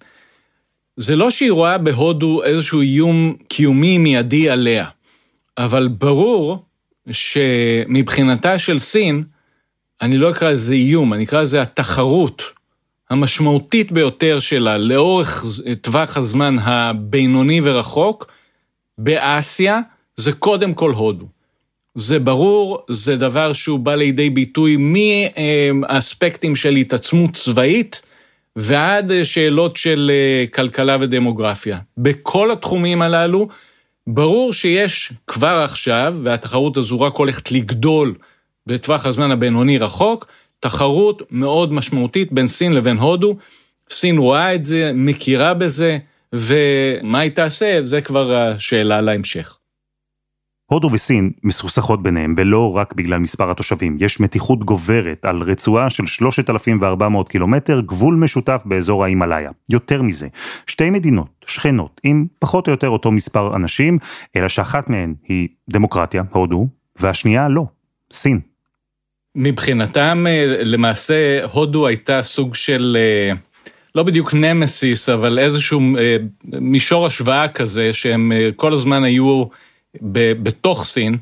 זה 0.97 1.17
לא 1.17 1.31
שהיא 1.31 1.53
רואה 1.53 1.79
בהודו 1.79 2.43
איזשהו 2.45 2.81
איום 2.81 3.37
קיומי 3.49 3.99
מיידי 3.99 4.51
עליה, 4.51 4.89
אבל 5.59 5.89
ברור 5.89 6.65
שמבחינתה 7.11 8.59
של 8.59 8.79
סין, 8.79 9.25
אני 10.03 10.19
לא 10.19 10.31
אקרא 10.31 10.51
לזה 10.51 10.75
איום, 10.75 11.13
אני 11.15 11.25
אקרא 11.25 11.41
לזה 11.41 11.63
התחרות 11.63 12.43
המשמעותית 13.11 13.93
ביותר 13.93 14.41
שלה 14.41 14.79
לאורך 14.79 15.45
טווח 15.81 16.17
הזמן 16.17 16.57
הבינוני 16.59 17.61
ורחוק, 17.65 18.33
באסיה, 18.99 19.81
זה 20.17 20.33
קודם 20.33 20.75
כל 20.75 20.91
הודו. 20.91 21.27
זה 21.95 22.19
ברור, 22.19 22.79
זה 22.91 23.17
דבר 23.17 23.53
שהוא 23.53 23.79
בא 23.79 23.95
לידי 23.95 24.31
ביטוי 24.31 24.77
מאספקטים 25.75 26.57
של 26.57 26.73
התעצמות 26.73 27.31
צבאית, 27.33 28.03
ועד 28.57 29.13
שאלות 29.23 29.77
של 29.77 30.11
אה, 30.15 30.45
כלכלה 30.47 30.97
ודמוגרפיה. 31.01 31.79
בכל 31.99 32.51
התחומים 32.51 33.03
הללו, 33.03 33.49
ברור 34.07 34.53
שיש 34.53 35.13
כבר 35.27 35.61
עכשיו, 35.65 36.15
והתחרות 36.25 36.77
הזו 36.77 37.01
רק 37.01 37.15
הולכת 37.15 37.53
לגדול 37.53 38.15
בטווח 38.67 39.07
הזמן 39.07 39.31
הבינוני 39.31 39.79
רחוק, 39.79 40.27
תחרות 40.61 41.23
מאוד 41.31 41.73
משמעותית 41.73 42.33
בין 42.33 42.47
סין 42.47 42.73
לבין 42.73 42.97
הודו. 42.97 43.37
סין 43.91 44.19
רואה 44.19 44.55
את 44.55 44.65
זה, 44.65 44.91
מכירה 44.95 45.55
בזה, 45.55 45.99
ומה 46.33 47.19
היא 47.19 47.31
תעשה, 47.31 47.79
זה 47.83 48.01
כבר 48.01 48.35
השאלה 48.35 49.01
להמשך. 49.01 49.59
הודו 50.71 50.91
וסין 50.93 51.31
מסוכסכות 51.43 52.03
ביניהם, 52.03 52.35
ולא 52.39 52.77
רק 52.77 52.93
בגלל 52.95 53.19
מספר 53.19 53.51
התושבים. 53.51 53.97
יש 54.01 54.21
מתיחות 54.21 54.65
גוברת 54.65 55.25
על 55.25 55.43
רצועה 55.43 55.91
של 55.91 56.07
3,400 56.07 57.29
קילומטר, 57.29 57.81
גבול 57.81 58.15
משותף 58.15 58.63
באזור 58.65 59.05
ההימאליה. 59.05 59.51
יותר 59.69 60.03
מזה, 60.03 60.29
שתי 60.67 60.91
מדינות, 60.91 61.29
שכנות, 61.47 62.01
עם 62.05 62.27
פחות 62.39 62.67
או 62.67 62.73
יותר 62.73 62.89
אותו 62.89 63.13
מספר 63.13 63.57
אנשים, 63.57 63.99
אלא 64.37 64.49
שאחת 64.49 64.91
מהן 64.91 65.15
היא 65.29 65.49
דמוקרטיה, 65.71 66.23
הודו, 66.31 66.69
והשנייה 67.01 67.49
לא, 67.49 67.65
סין. 68.11 68.41
מבחינתם, 69.35 70.25
אה, 70.29 70.45
למעשה, 70.65 71.45
הודו 71.53 71.87
הייתה 71.87 72.23
סוג 72.23 72.55
של... 72.55 72.97
אה, 73.97 74.01
לא 74.01 74.03
בדיוק 74.03 74.35
נמסיס, 74.35 75.09
אבל 75.09 75.39
איזשהו 75.39 75.81
אה, 75.99 76.17
מישור 76.61 77.07
השוואה 77.07 77.49
כזה, 77.49 77.93
שהם 77.93 78.33
כל 78.57 78.73
הזמן 78.73 79.05
היו 79.05 79.45
בתוך 80.43 80.85
סין, 80.85 81.17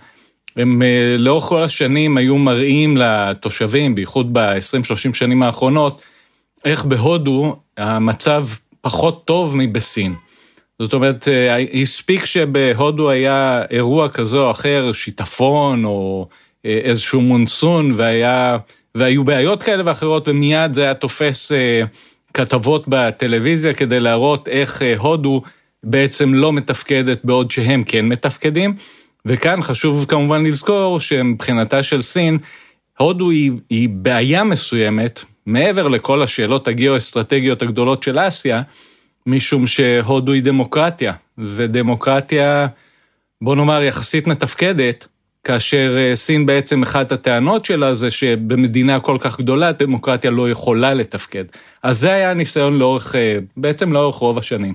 הם 0.56 0.82
אה, 0.82 1.16
לאורך 1.18 1.44
כל 1.44 1.64
השנים 1.64 2.16
היו 2.16 2.38
מראים 2.38 2.96
לתושבים, 2.96 3.94
בייחוד 3.94 4.32
ב-20-30 4.32 5.14
שנים 5.14 5.42
האחרונות, 5.42 6.02
איך 6.64 6.84
בהודו 6.84 7.56
המצב 7.76 8.46
פחות 8.80 9.24
טוב 9.24 9.56
מבסין. 9.56 10.14
זאת 10.78 10.92
אומרת, 10.92 11.28
אה, 11.28 11.56
הספיק 11.82 12.24
שבהודו 12.24 13.10
היה 13.10 13.62
אירוע 13.70 14.08
כזה 14.08 14.38
או 14.38 14.50
אחר, 14.50 14.92
שיטפון 14.92 15.84
או 15.84 16.28
אה, 16.66 16.80
איזשהו 16.84 17.20
מונסון, 17.20 17.92
והיה, 17.96 18.56
והיו 18.94 19.24
בעיות 19.24 19.62
כאלה 19.62 19.82
ואחרות, 19.86 20.28
ומיד 20.28 20.72
זה 20.72 20.82
היה 20.82 20.94
תופס 20.94 21.52
אה, 21.52 21.82
כתבות 22.34 22.84
בטלוויזיה 22.88 23.74
כדי 23.74 24.00
להראות 24.00 24.48
איך 24.48 24.82
הודו 24.98 25.42
בעצם 25.82 26.34
לא 26.34 26.52
מתפקדת 26.52 27.24
בעוד 27.24 27.50
שהם 27.50 27.84
כן 27.84 28.06
מתפקדים. 28.06 28.74
וכאן 29.26 29.62
חשוב 29.62 30.06
כמובן 30.08 30.46
לזכור 30.46 31.00
שמבחינתה 31.00 31.82
של 31.82 32.02
סין, 32.02 32.38
הודו 32.98 33.30
היא, 33.30 33.52
היא 33.70 33.88
בעיה 33.88 34.44
מסוימת, 34.44 35.24
מעבר 35.46 35.88
לכל 35.88 36.22
השאלות 36.22 36.68
הגיאו-אסטרטגיות 36.68 37.62
הגדולות 37.62 38.02
של 38.02 38.18
אסיה, 38.18 38.62
משום 39.26 39.66
שהודו 39.66 40.32
היא 40.32 40.42
דמוקרטיה, 40.42 41.12
ודמוקרטיה, 41.38 42.66
בוא 43.42 43.56
נאמר, 43.56 43.82
יחסית 43.82 44.26
מתפקדת, 44.26 45.08
כאשר 45.44 45.96
אה, 45.98 46.16
סין 46.16 46.46
בעצם 46.46 46.82
אחת 46.82 47.12
הטענות 47.12 47.64
שלה 47.64 47.94
זה 47.94 48.10
שבמדינה 48.10 49.00
כל 49.00 49.16
כך 49.20 49.38
גדולה 49.38 49.72
דמוקרטיה 49.72 50.30
לא 50.30 50.50
יכולה 50.50 50.94
לתפקד. 50.94 51.44
אז 51.82 51.98
זה 51.98 52.12
היה 52.12 52.30
הניסיון 52.30 52.78
לאורך, 52.78 53.14
אה, 53.14 53.38
בעצם 53.56 53.92
לאורך 53.92 54.16
רוב 54.16 54.38
השנים. 54.38 54.74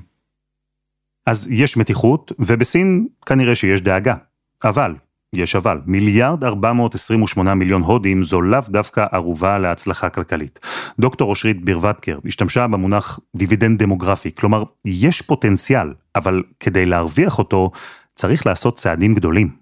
אז 1.26 1.48
יש 1.52 1.78
מתיחות, 1.78 2.32
ובסין 2.40 3.08
כנראה 3.26 3.56
שיש 3.56 3.82
דאגה. 3.82 4.16
אבל, 4.64 4.94
יש 5.34 5.56
אבל, 5.56 5.82
מיליארד 5.86 6.44
428 6.44 7.56
מיליון 7.56 7.82
הודים 7.82 8.24
זו 8.24 8.42
לאו 8.42 8.60
דווקא 8.70 9.06
ערובה 9.12 9.60
להצלחה 9.60 10.10
כלכלית. 10.10 10.60
דוקטור 11.00 11.30
אושרית 11.30 11.66
בירודקר 11.66 12.20
השתמשה 12.26 12.68
במונח 12.68 13.20
דיבידנד 13.36 13.84
דמוגרפי, 13.84 14.32
כלומר, 14.36 14.64
יש 14.86 15.22
פוטנציאל, 15.22 15.94
אבל 16.16 16.44
כדי 16.60 16.86
להרוויח 16.86 17.38
אותו, 17.38 17.72
צריך 18.16 18.46
לעשות 18.46 18.76
צעדים 18.76 19.16
גדולים. 19.16 19.59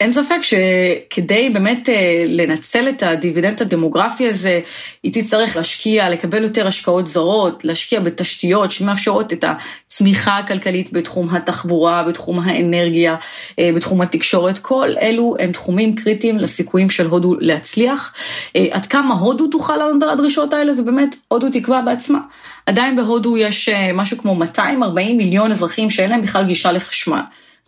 אין 0.00 0.12
ספק 0.12 0.38
שכדי 0.42 1.50
באמת 1.50 1.88
אה, 1.88 2.24
לנצל 2.28 2.88
את 2.88 3.02
הדיבידנד 3.02 3.62
הדמוגרפי 3.62 4.28
הזה, 4.28 4.60
היא 5.02 5.12
תצטרך 5.12 5.56
להשקיע, 5.56 6.08
לקבל 6.08 6.42
יותר 6.42 6.66
השקעות 6.66 7.06
זרות, 7.06 7.64
להשקיע 7.64 8.00
בתשתיות 8.00 8.70
שמאפשרות 8.70 9.32
את 9.32 9.44
הצמיחה 9.44 10.38
הכלכלית 10.38 10.92
בתחום 10.92 11.34
התחבורה, 11.34 12.02
בתחום 12.02 12.38
האנרגיה, 12.38 13.16
אה, 13.58 13.70
בתחום 13.74 14.00
התקשורת. 14.00 14.58
כל 14.58 14.88
אלו 15.00 15.36
הם 15.38 15.52
תחומים 15.52 15.94
קריטיים 15.94 16.38
לסיכויים 16.38 16.90
של 16.90 17.06
הודו 17.06 17.34
להצליח. 17.40 18.12
אה, 18.56 18.66
עד 18.70 18.86
כמה 18.86 19.14
הודו 19.14 19.46
תוכל 19.46 19.76
לענות 19.76 20.02
על 20.02 20.10
הדרישות 20.10 20.52
האלה, 20.52 20.74
זה 20.74 20.82
באמת 20.82 21.16
הודו 21.28 21.46
תקבע 21.52 21.80
בעצמה. 21.80 22.20
עדיין 22.66 22.96
בהודו 22.96 23.36
יש 23.36 23.68
משהו 23.94 24.18
כמו 24.18 24.34
240 24.34 25.16
מיליון 25.16 25.52
אזרחים 25.52 25.90
שאין 25.90 26.10
להם 26.10 26.22
בכלל 26.22 26.44
גישה 26.44 26.72
לחשמל. 26.72 27.20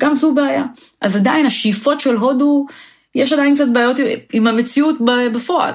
גם 0.02 0.14
זו 0.14 0.34
בעיה. 0.34 0.62
אז 1.00 1.16
עדיין 1.16 1.46
השאיפות 1.46 2.00
של 2.00 2.16
הודו, 2.16 2.66
יש 3.14 3.32
עדיין 3.32 3.54
קצת 3.54 3.68
בעיות 3.72 3.96
עם 4.32 4.46
המציאות 4.46 4.96
בפועל. 5.32 5.72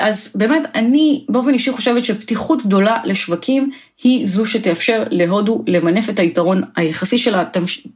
אז 0.00 0.32
באמת, 0.34 0.62
אני 0.74 1.24
באופן 1.28 1.54
אישי 1.54 1.72
חושבת 1.72 2.04
שפתיחות 2.04 2.66
גדולה 2.66 2.98
לשווקים 3.04 3.70
היא 4.02 4.26
זו 4.26 4.46
שתאפשר 4.46 5.02
להודו 5.10 5.64
למנף 5.66 6.10
את 6.10 6.18
היתרון 6.18 6.62
היחסי 6.76 7.18
שלה, 7.18 7.44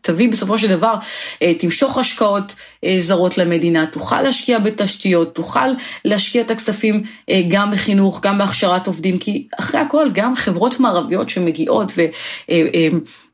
תביא 0.01 0.29
בסופו 0.29 0.59
של 0.59 0.69
דבר, 0.69 0.95
אה, 1.43 1.55
תמשוך 1.55 1.99
השקעות 1.99 2.55
אה, 2.85 2.97
זרות 2.99 3.39
למדינה, 3.39 3.87
תוכל 3.87 4.23
להשקיע 4.23 4.59
בתשתיות, 4.59 5.35
תוכל 5.35 5.69
להשקיע 6.05 6.43
את 6.43 6.51
הכספים 6.51 7.03
אה, 7.31 7.43
גם 7.49 7.71
בחינוך, 7.71 8.21
גם 8.21 8.39
בהכשרת 8.39 8.87
עובדים, 8.87 9.19
כי 9.19 9.47
אחרי 9.59 9.81
הכל 9.81 10.11
גם 10.15 10.35
חברות 10.35 10.81
מערביות 10.81 11.29
שמגיעות 11.31 11.93
ו... 11.97 12.03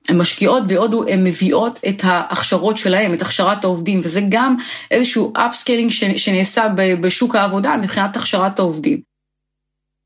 הן 0.08 0.18
משקיעות 0.18 0.68
בהודו, 0.68 1.08
הן 1.08 1.24
מביאות 1.24 1.80
את 1.88 2.02
ההכשרות 2.04 2.78
שלהן, 2.78 3.14
את 3.14 3.22
הכשרת 3.22 3.64
העובדים, 3.64 4.00
וזה 4.02 4.20
גם 4.28 4.56
איזשהו 4.90 5.32
upskilling 5.36 5.90
שנעשה 6.16 6.66
בשוק 7.00 7.34
העבודה 7.34 7.76
מבחינת 7.76 8.16
הכשרת 8.16 8.58
העובדים. 8.58 9.00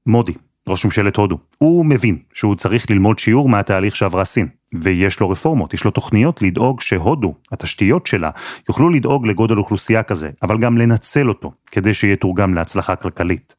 מודי, 0.06 0.32
ראש 0.68 0.84
ממשלת 0.84 1.16
הודו, 1.16 1.38
הוא 1.58 1.86
מבין 1.86 2.18
שהוא 2.34 2.54
צריך 2.54 2.90
ללמוד 2.90 3.18
שיעור 3.18 3.48
מהתהליך 3.48 3.96
שעברה 3.96 4.24
סין, 4.24 4.48
ויש 4.74 5.20
לו 5.20 5.30
רפורמות, 5.30 5.74
יש 5.74 5.84
לו 5.84 5.90
תוכניות 5.90 6.42
לדאוג 6.42 6.80
שהודו, 6.80 7.34
התשתיות 7.52 8.06
שלה, 8.06 8.30
יוכלו 8.68 8.88
לדאוג 8.88 9.26
לגודל 9.26 9.58
אוכלוסייה 9.58 10.02
כזה, 10.02 10.30
אבל 10.42 10.58
גם 10.58 10.78
לנצל 10.78 11.28
אותו, 11.28 11.52
כדי 11.66 11.94
שיתורגם 11.94 12.54
להצלחה 12.54 12.96
כלכלית. 12.96 13.54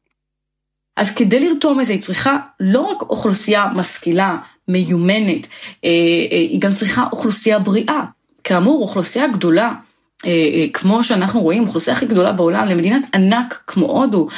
אז 0.96 1.14
כדי 1.14 1.48
לרתום 1.48 1.80
את 1.80 1.86
זה 1.86 1.92
היא 1.92 2.00
צריכה 2.00 2.36
לא 2.60 2.80
רק 2.80 3.02
אוכלוסייה 3.02 3.66
משכילה, 3.74 4.36
מיומנת, 4.68 5.46
אה, 5.84 5.90
אה, 6.32 6.36
היא 6.36 6.60
גם 6.60 6.72
צריכה 6.72 7.06
אוכלוסייה 7.12 7.58
בריאה. 7.58 8.00
כאמור, 8.44 8.82
אוכלוסייה 8.82 9.28
גדולה, 9.28 9.72
אה, 10.26 10.66
כמו 10.72 11.04
שאנחנו 11.04 11.40
רואים, 11.40 11.66
אוכלוסייה 11.66 11.96
הכי 11.96 12.06
גדולה 12.06 12.32
בעולם, 12.32 12.66
למדינת 12.66 13.02
ענק 13.14 13.62
כמו 13.66 13.86
הודו, 13.86 14.28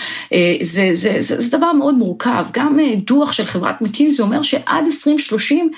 זה, 0.63 0.89
זה, 0.93 1.15
זה, 1.19 1.41
זה 1.41 1.57
דבר 1.57 1.73
מאוד 1.73 1.95
מורכב. 1.95 2.47
גם 2.53 2.79
דוח 2.97 3.33
של 3.33 3.45
חברת 3.45 3.83
מקינזי 3.83 4.23
אומר 4.23 4.43
שעד 4.43 4.85
2030 4.87 5.71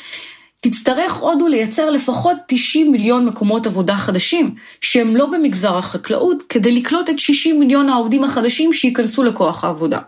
תצטרך 0.60 1.16
הודו 1.16 1.48
לייצר 1.48 1.90
לפחות 1.90 2.36
90 2.48 2.92
מיליון 2.92 3.26
מקומות 3.26 3.66
עבודה 3.66 3.96
חדשים, 3.96 4.54
שהם 4.80 5.16
לא 5.16 5.26
במגזר 5.26 5.78
החקלאות, 5.78 6.42
כדי 6.48 6.72
לקלוט 6.72 7.10
את 7.10 7.18
60 7.18 7.60
מיליון 7.60 7.88
העובדים 7.88 8.24
החדשים 8.24 8.72
שייכנסו 8.72 9.22
לכוח 9.22 9.64
העבודה. 9.64 9.98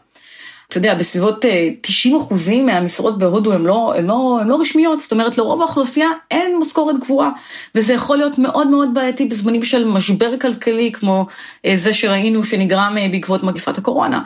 אתה 0.73 0.79
יודע, 0.79 0.95
בסביבות 0.95 1.45
90 1.81 2.15
אה, 2.17 2.21
אחוזים 2.21 2.67
מהמשרות 2.67 3.19
בהודו 3.19 3.53
הן 3.53 3.63
לא, 3.63 3.95
לא, 4.03 4.41
לא 4.47 4.61
רשמיות, 4.61 5.01
זאת 5.01 5.13
אומרת 5.13 5.39
לרוב 5.39 5.61
האוכלוסייה 5.61 6.09
אין 6.31 6.57
משכורת 6.61 7.01
גבוהה, 7.01 7.31
וזה 7.75 7.95
יכול 7.95 8.17
להיות 8.17 8.39
מאוד 8.39 8.69
מאוד 8.69 8.89
בעייתי 8.95 9.25
בזמנים 9.25 9.65
של 9.65 9.85
משבר 9.85 10.39
כלכלי 10.39 10.93
כמו 10.93 11.27
אה, 11.67 11.77
זה 11.77 11.93
שראינו 11.93 12.45
שנגרם 12.45 12.97
אה, 12.99 13.09
בעקבות 13.09 13.43
מגפת 13.43 13.79
הקורונה. 13.79 14.23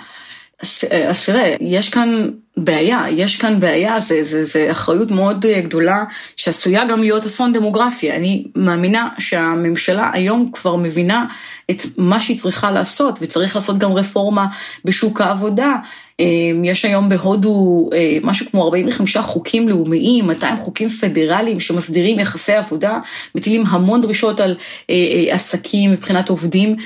אז 1.08 1.24
תראה, 1.26 1.56
יש 1.60 1.88
כאן 1.88 2.30
בעיה, 2.56 3.04
יש 3.10 3.36
כאן 3.36 3.60
בעיה, 3.60 4.00
זה, 4.00 4.22
זה, 4.22 4.44
זה 4.44 4.68
אחריות 4.70 5.10
מאוד 5.10 5.46
גדולה 5.64 6.04
שעשויה 6.36 6.84
גם 6.84 7.00
להיות 7.00 7.24
אסון 7.24 7.52
דמוגרפי. 7.52 8.12
אני 8.12 8.44
מאמינה 8.56 9.08
שהממשלה 9.18 10.10
היום 10.12 10.50
כבר 10.52 10.76
מבינה 10.76 11.24
את 11.70 11.82
מה 11.96 12.20
שהיא 12.20 12.38
צריכה 12.38 12.70
לעשות, 12.70 13.18
וצריך 13.22 13.56
לעשות 13.56 13.78
גם 13.78 13.92
רפורמה 13.92 14.46
בשוק 14.84 15.20
העבודה. 15.20 15.74
אמ, 16.20 16.64
יש 16.64 16.84
היום 16.84 17.08
בהודו 17.08 17.88
אה, 17.92 18.18
משהו 18.22 18.46
כמו 18.50 18.64
45 18.64 19.16
חוקים 19.16 19.68
לאומיים, 19.68 20.26
200 20.26 20.56
חוקים 20.56 20.88
פדרליים 20.88 21.60
שמסדירים 21.60 22.18
יחסי 22.18 22.52
עבודה, 22.52 22.98
מטילים 23.34 23.64
המון 23.66 24.00
דרישות 24.00 24.40
על 24.40 24.56
אה, 24.90 24.94
אה, 24.94 25.34
עסקים 25.34 25.92
מבחינת 25.92 26.28
עובדים, 26.28 26.76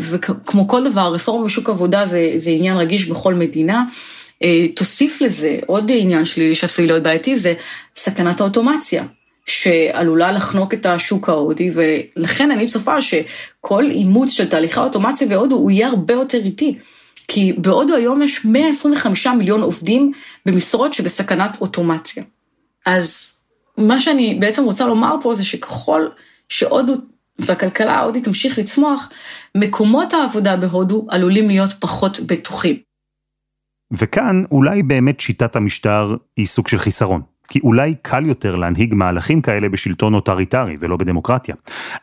וכמו 0.00 0.68
כל 0.68 0.90
דבר, 0.90 1.12
רפורמה 1.14 1.44
בשוק 1.44 1.68
עבודה 1.68 2.06
זה, 2.06 2.32
זה 2.36 2.50
עניין 2.50 2.76
רגיש 2.76 3.08
בכל 3.08 3.34
מדינה. 3.34 3.84
תוסיף 4.74 5.20
לזה 5.20 5.58
עוד 5.66 5.90
עניין 5.94 6.24
שלי 6.24 6.54
שעשוי 6.54 6.86
להיות 6.86 7.02
בעייתי, 7.02 7.36
זה 7.36 7.54
סכנת 7.96 8.40
האוטומציה. 8.40 9.04
שעלולה 9.46 10.32
לחנוק 10.32 10.74
את 10.74 10.86
השוק 10.86 11.28
ההודי, 11.28 11.70
ולכן 11.74 12.50
אני 12.50 12.66
צופה 12.66 13.00
שכל 13.00 13.90
אימוץ 13.90 14.30
של 14.30 14.48
תהליכי 14.48 14.80
האוטומציה 14.80 15.28
בהודו 15.28 15.56
הוא 15.56 15.70
יהיה 15.70 15.88
הרבה 15.88 16.14
יותר 16.14 16.38
איטי. 16.38 16.78
כי 17.28 17.52
בהודו 17.58 17.94
היום 17.94 18.22
יש 18.22 18.44
125 18.44 19.26
מיליון 19.26 19.60
עובדים 19.62 20.12
במשרות 20.46 20.94
שבסכנת 20.94 21.50
אוטומציה. 21.60 22.24
אז 22.86 23.36
מה 23.78 24.00
שאני 24.00 24.34
בעצם 24.40 24.64
רוצה 24.64 24.86
לומר 24.86 25.14
פה 25.22 25.34
זה 25.34 25.44
שככל 25.44 26.06
שהודו 26.48 26.94
והכלכלה 27.38 27.92
ההודית 27.92 28.24
תמשיך 28.24 28.58
לצמוח, 28.58 29.10
מקומות 29.54 30.14
העבודה 30.14 30.56
בהודו 30.56 31.06
עלולים 31.08 31.48
להיות 31.48 31.70
פחות 31.80 32.20
בטוחים. 32.20 32.85
וכאן 33.92 34.42
אולי 34.50 34.82
באמת 34.82 35.20
שיטת 35.20 35.56
המשטר 35.56 36.16
היא 36.36 36.46
סוג 36.46 36.68
של 36.68 36.78
חיסרון. 36.78 37.22
כי 37.48 37.60
אולי 37.62 37.94
קל 38.02 38.26
יותר 38.26 38.56
להנהיג 38.56 38.94
מהלכים 38.94 39.40
כאלה 39.40 39.68
בשלטון 39.68 40.14
אוטוריטרי 40.14 40.76
ולא 40.80 40.96
בדמוקרטיה. 40.96 41.54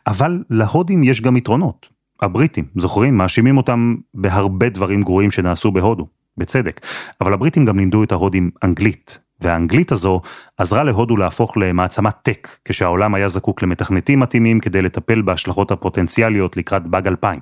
אבל 0.07 0.43
להודים 0.49 1.03
יש 1.03 1.21
גם 1.21 1.37
יתרונות. 1.37 1.87
הבריטים, 2.21 2.65
זוכרים? 2.75 3.17
מאשימים 3.17 3.57
אותם 3.57 3.95
בהרבה 4.13 4.69
דברים 4.69 5.01
גרועים 5.01 5.31
שנעשו 5.31 5.71
בהודו, 5.71 6.07
בצדק. 6.37 6.81
אבל 7.21 7.33
הבריטים 7.33 7.65
גם 7.65 7.79
לימדו 7.79 8.03
את 8.03 8.11
ההודים 8.11 8.51
אנגלית, 8.63 9.19
והאנגלית 9.41 9.91
הזו 9.91 10.21
עזרה 10.57 10.83
להודו 10.83 11.17
להפוך 11.17 11.57
למעצמת 11.57 12.13
טק, 12.21 12.47
כשהעולם 12.65 13.15
היה 13.15 13.27
זקוק 13.27 13.63
למתכנתים 13.63 14.19
מתאימים 14.19 14.59
כדי 14.59 14.81
לטפל 14.81 15.21
בהשלכות 15.21 15.71
הפוטנציאליות 15.71 16.57
לקראת 16.57 16.87
באג 16.87 17.07
2000. 17.07 17.39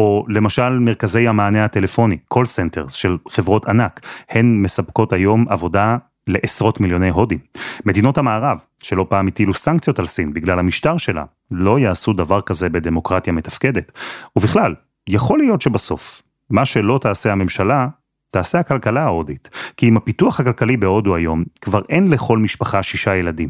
או 0.00 0.24
למשל 0.28 0.78
מרכזי 0.78 1.28
המענה 1.28 1.64
הטלפוני, 1.64 2.18
call 2.34 2.38
centers 2.38 2.88
של 2.88 3.16
חברות 3.28 3.66
ענק, 3.66 4.00
הן 4.30 4.62
מספקות 4.62 5.12
היום 5.12 5.46
עבודה 5.48 5.96
לעשרות 6.26 6.80
מיליוני 6.80 7.08
הודים. 7.08 7.38
מדינות 7.84 8.18
המערב, 8.18 8.58
שלא 8.82 9.06
פעם 9.08 9.26
הטילו 9.26 9.54
סנקציות 9.54 9.98
על 9.98 10.06
סין 10.06 10.34
בגלל 10.34 10.58
המשטר 10.58 10.96
שלה, 10.96 11.24
לא 11.50 11.78
יעשו 11.78 12.12
דבר 12.12 12.40
כזה 12.40 12.68
בדמוקרטיה 12.68 13.32
מתפקדת. 13.32 13.92
ובכלל, 14.36 14.74
יכול 15.08 15.38
להיות 15.38 15.62
שבסוף, 15.62 16.22
מה 16.50 16.64
שלא 16.64 16.98
תעשה 17.02 17.32
הממשלה, 17.32 17.88
תעשה 18.30 18.58
הכלכלה 18.58 19.02
ההודית. 19.02 19.48
כי 19.76 19.86
עם 19.86 19.96
הפיתוח 19.96 20.40
הכלכלי 20.40 20.76
בהודו 20.76 21.14
היום, 21.14 21.44
כבר 21.60 21.80
אין 21.88 22.10
לכל 22.10 22.38
משפחה 22.38 22.82
שישה 22.82 23.16
ילדים, 23.16 23.48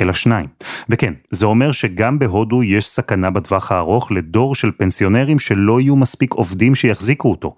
אלא 0.00 0.12
שניים. 0.12 0.46
וכן, 0.88 1.14
זה 1.30 1.46
אומר 1.46 1.72
שגם 1.72 2.18
בהודו 2.18 2.62
יש 2.62 2.86
סכנה 2.86 3.30
בטווח 3.30 3.72
הארוך 3.72 4.12
לדור 4.12 4.54
של 4.54 4.70
פנסיונרים 4.76 5.38
שלא 5.38 5.80
יהיו 5.80 5.96
מספיק 5.96 6.32
עובדים 6.32 6.74
שיחזיקו 6.74 7.30
אותו. 7.30 7.56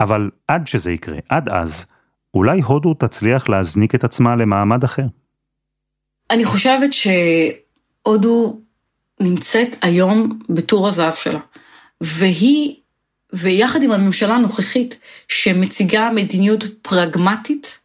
אבל 0.00 0.30
עד 0.48 0.66
שזה 0.66 0.92
יקרה, 0.92 1.18
עד 1.28 1.48
אז, 1.48 1.86
אולי 2.34 2.60
הודו 2.60 2.94
תצליח 2.94 3.48
להזניק 3.48 3.94
את 3.94 4.04
עצמה 4.04 4.36
למעמד 4.36 4.84
אחר. 4.84 5.06
אני 6.30 6.44
חושבת 6.44 6.90
שהודו 6.92 8.60
נמצאת 9.20 9.76
היום 9.82 10.38
בטור 10.48 10.88
הזהב 10.88 11.14
שלה, 11.14 11.40
והיא, 12.00 12.74
ויחד 13.32 13.82
עם 13.82 13.92
הממשלה 13.92 14.34
הנוכחית, 14.34 15.00
שמציגה 15.28 16.10
מדיניות 16.14 16.64
פרגמטית, 16.82 17.78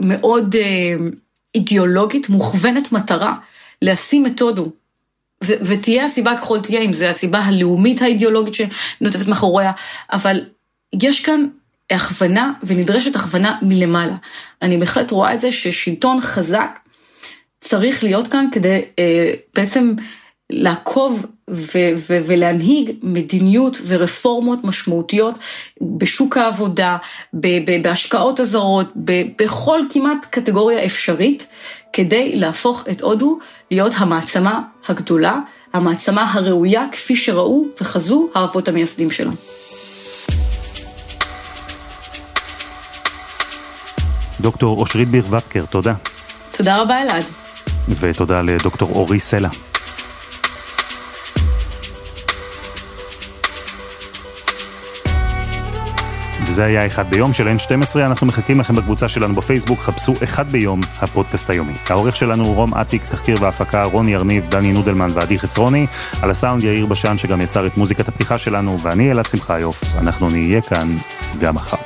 מאוד 0.00 0.56
אה, 0.56 0.94
אידיאולוגית, 1.56 2.28
מוכוונת 2.28 2.92
מטרה, 2.92 3.34
לשים 3.82 4.26
את 4.26 4.40
הודו. 4.40 4.70
ו- 5.44 5.66
ותהיה 5.66 6.04
הסיבה 6.04 6.36
ככל 6.36 6.60
תהיה, 6.60 6.80
אם 6.80 6.92
זה 6.92 7.10
הסיבה 7.10 7.38
הלאומית 7.38 8.02
האידיאולוגית 8.02 8.54
שנוטפת 8.54 9.28
מאחוריה, 9.28 9.72
אבל 10.12 10.40
יש 11.02 11.20
כאן 11.20 11.46
הכוונה 11.90 12.52
ונדרשת 12.62 13.16
הכוונה 13.16 13.58
מלמעלה. 13.62 14.14
אני 14.62 14.76
בהחלט 14.76 15.10
רואה 15.10 15.34
את 15.34 15.40
זה 15.40 15.52
ששלטון 15.52 16.20
חזק 16.20 16.78
צריך 17.60 18.04
להיות 18.04 18.28
כאן 18.28 18.46
כדי 18.52 18.82
אה, 18.98 19.32
בעצם 19.54 19.94
לעקוב 20.50 21.26
ו- 21.50 21.92
ו- 22.08 22.18
ולהנהיג 22.26 22.90
מדיניות 23.02 23.78
ורפורמות 23.86 24.64
משמעותיות 24.64 25.38
בשוק 25.80 26.36
העבודה, 26.36 26.96
ב- 27.32 27.70
ב- 27.70 27.82
בהשקעות 27.82 28.40
הזרות, 28.40 28.86
ב- 29.04 29.22
בכל 29.38 29.80
כמעט 29.90 30.26
קטגוריה 30.30 30.84
אפשרית, 30.84 31.46
כדי 31.92 32.36
להפוך 32.36 32.84
את 32.90 33.00
הודו 33.00 33.38
להיות 33.70 33.92
המעצמה 33.96 34.60
הגדולה, 34.88 35.38
המעצמה 35.72 36.32
הראויה 36.32 36.86
כפי 36.92 37.16
שראו 37.16 37.64
וחזו 37.80 38.28
האבות 38.34 38.68
המייסדים 38.68 39.10
שלה. 39.10 39.30
דוקטור 44.40 44.80
אושרית 44.80 45.08
ביר 45.08 45.24
ופקר, 45.30 45.64
תודה. 45.66 45.94
תודה 46.56 46.82
רבה 46.82 47.02
אלעד. 47.02 47.24
ותודה 47.88 48.42
לדוקטור 48.42 48.90
אורי 48.94 49.18
סלע. 49.18 49.48
וזה 56.46 56.64
היה 56.64 56.86
אחד 56.86 57.10
ביום 57.10 57.32
של 57.32 57.48
N12, 57.48 57.98
אנחנו 57.98 58.26
מחכים 58.26 58.60
לכם 58.60 58.76
בקבוצה 58.76 59.08
שלנו 59.08 59.34
בפייסבוק, 59.34 59.80
חפשו 59.80 60.14
אחד 60.24 60.48
ביום, 60.48 60.80
הפודקאסט 61.00 61.50
היומי. 61.50 61.72
העורך 61.88 62.16
שלנו 62.16 62.44
הוא 62.44 62.54
רום 62.54 62.74
אטיק, 62.74 63.04
תחקיר 63.04 63.36
והפקה, 63.40 63.84
רוני 63.84 64.16
ארניב, 64.16 64.46
דני 64.48 64.72
נודלמן 64.72 65.10
ועדי 65.14 65.38
חצרוני, 65.38 65.86
על 66.22 66.30
הסאונד 66.30 66.64
יאיר 66.64 66.86
בשן 66.86 67.18
שגם 67.18 67.40
יצר 67.40 67.66
את 67.66 67.76
מוזיקת 67.76 68.08
הפתיחה 68.08 68.38
שלנו, 68.38 68.78
ואני 68.82 69.10
אלעד 69.10 69.26
שמחיוף, 69.26 69.84
אנחנו 69.98 70.30
נהיה 70.30 70.60
כאן 70.60 70.96
גם 71.40 71.54
מחר. 71.54 71.85